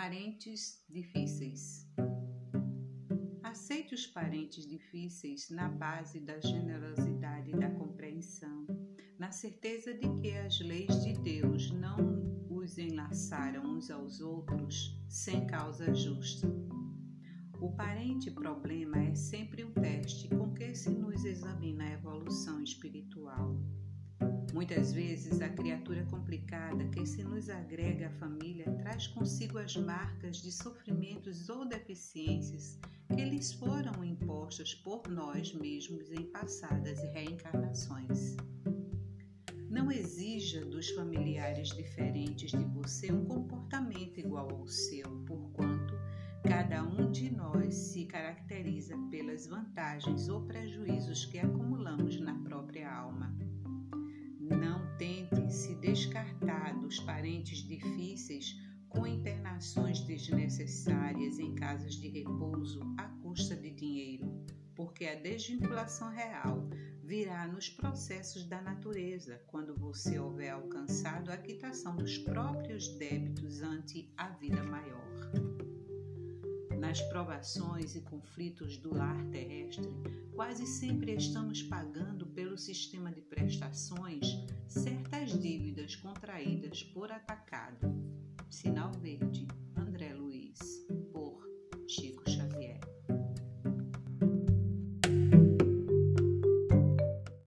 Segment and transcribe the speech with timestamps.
[0.00, 1.84] Parentes difíceis.
[3.42, 8.64] Aceite os parentes difíceis na base da generosidade e da compreensão,
[9.18, 15.44] na certeza de que as leis de Deus não os enlaçaram uns aos outros sem
[15.48, 16.46] causa justa.
[17.60, 23.60] O parente problema é sempre um teste com que se nos examina a evolução espiritual.
[24.54, 28.57] Muitas vezes, a criatura complicada que se nos agrega à família
[28.98, 32.80] traz consigo as marcas de sofrimentos ou deficiências
[33.14, 38.36] que lhes foram impostas por nós mesmos em passadas reencarnações.
[39.70, 45.94] Não exija dos familiares diferentes de você um comportamento igual ao seu, porquanto
[46.42, 53.32] cada um de nós se caracteriza pelas vantagens ou prejuízos que acumulamos na própria alma.
[54.40, 58.56] Não tente se descartar dos parentes difíceis
[58.88, 64.44] com internações desnecessárias em casas de repouso à custa de dinheiro,
[64.74, 66.68] porque a desvinculação real
[67.08, 74.12] virá nos processos da natureza, quando você houver alcançado a quitação dos próprios débitos ante
[74.16, 74.98] a vida maior.
[76.78, 79.88] Nas provações e conflitos do lar terrestre,
[80.34, 84.26] quase sempre estamos pagando pelo sistema de prestações
[84.68, 88.17] certas dívidas contraídas por atacado.
[88.50, 89.47] Sinal verde.